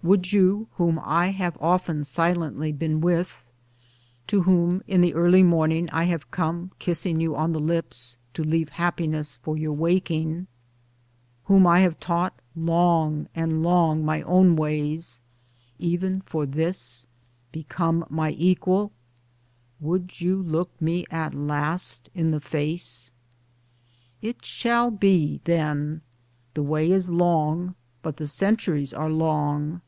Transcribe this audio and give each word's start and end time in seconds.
]Would 0.10 0.32
you, 0.32 0.66
whom 0.76 0.98
I 1.04 1.26
have 1.28 1.58
often 1.60 2.04
silently 2.04 2.72
been 2.72 3.02
with, 3.02 3.44
to 4.28 4.44
whom 4.44 4.82
in 4.88 5.02
the 5.02 5.12
early 5.12 5.42
morning 5.42 5.90
I 5.90 6.04
have 6.04 6.30
come 6.30 6.72
kissing 6.78 7.20
you 7.20 7.36
on 7.36 7.52
the 7.52 7.60
lips 7.60 8.16
to 8.32 8.42
leave 8.42 8.70
Happiness 8.70 9.36
for 9.42 9.58
your 9.58 9.74
waking, 9.74 10.46
whom 11.44 11.66
I 11.66 11.80
have 11.80 12.00
taught 12.00 12.32
long 12.56 13.28
and 13.34 13.62
long 13.62 14.02
my 14.02 14.22
own 14.22 14.56
ways, 14.56 15.20
even 15.78 16.22
for 16.22 16.46
this— 16.46 17.06
become 17.52 18.06
my 18.08 18.30
Equal? 18.38 18.92
would 19.80 20.18
you 20.18 20.42
look 20.42 20.70
me 20.80 21.04
at 21.10 21.34
last 21.34 22.08
in 22.14 22.30
the 22.30 22.40
face? 22.40 23.10
It 24.22 24.46
shall 24.46 24.90
be 24.90 25.42
then. 25.44 26.00
The 26.54 26.62
way 26.62 26.90
is 26.90 27.10
long 27.10 27.74
but 28.00 28.16
the 28.16 28.26
centuries 28.26 28.94
are 28.94 29.10
long. 29.10 29.82